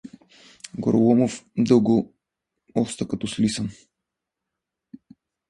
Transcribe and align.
Гороломов 0.77 1.45
дълго 1.57 2.13
оста 2.75 3.07
като 3.07 3.27
слисан. 3.27 3.69